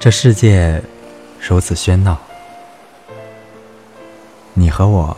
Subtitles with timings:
[0.00, 0.80] 这世界
[1.40, 2.16] 如此喧闹，
[4.54, 5.16] 你和我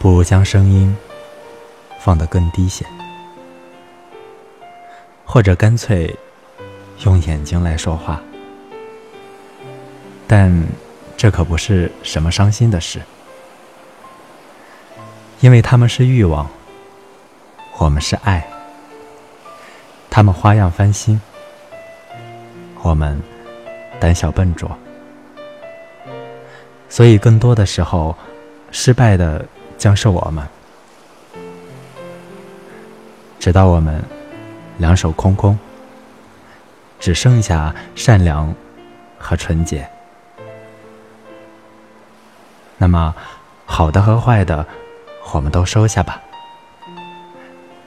[0.00, 0.96] 不如将声音
[2.00, 2.84] 放得更低些，
[5.24, 6.12] 或者干脆
[7.04, 8.20] 用眼睛来说话。
[10.26, 10.52] 但
[11.16, 13.00] 这可不是什么伤心的事，
[15.38, 16.50] 因为他们是欲望，
[17.78, 18.44] 我们是爱，
[20.10, 21.20] 他们花样翻新。
[22.82, 23.20] 我们
[23.98, 24.70] 胆小笨拙，
[26.88, 28.16] 所以更多的时候，
[28.70, 29.44] 失败的
[29.76, 30.46] 将是我们。
[33.38, 34.02] 直到我们
[34.78, 35.58] 两手空空，
[36.98, 38.54] 只剩下善良
[39.18, 39.88] 和纯洁。
[42.78, 43.14] 那么，
[43.66, 44.66] 好的和坏的，
[45.32, 46.20] 我们都收下吧，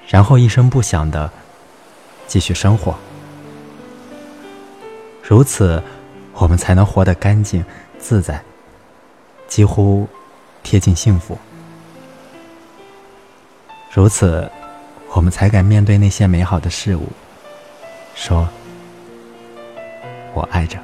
[0.07, 1.31] 然后一声不响的
[2.27, 2.95] 继续生活。
[5.25, 5.81] 如此，
[6.33, 7.63] 我们才能活得干净、
[7.97, 8.43] 自在，
[9.47, 10.05] 几乎
[10.61, 11.37] 贴近幸福。
[13.91, 14.51] 如此，
[15.13, 17.07] 我们才敢面对那些美好的事物，
[18.15, 18.47] 说
[20.35, 20.77] ：“我爱着。”